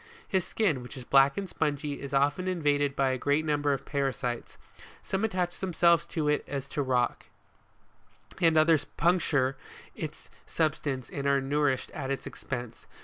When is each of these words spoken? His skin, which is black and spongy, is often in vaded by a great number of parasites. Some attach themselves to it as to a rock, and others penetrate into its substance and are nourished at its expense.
His 0.27 0.47
skin, 0.47 0.81
which 0.81 0.97
is 0.97 1.03
black 1.03 1.37
and 1.37 1.47
spongy, 1.47 2.01
is 2.01 2.11
often 2.11 2.47
in 2.47 2.63
vaded 2.63 2.95
by 2.95 3.09
a 3.11 3.19
great 3.19 3.45
number 3.45 3.71
of 3.71 3.85
parasites. 3.85 4.57
Some 5.03 5.23
attach 5.23 5.59
themselves 5.59 6.07
to 6.07 6.27
it 6.27 6.43
as 6.47 6.65
to 6.69 6.79
a 6.79 6.83
rock, 6.83 7.27
and 8.41 8.57
others 8.57 8.83
penetrate 8.83 9.57
into 9.93 10.05
its 10.07 10.31
substance 10.47 11.07
and 11.11 11.27
are 11.27 11.39
nourished 11.39 11.91
at 11.91 12.09
its 12.09 12.25
expense. 12.25 12.87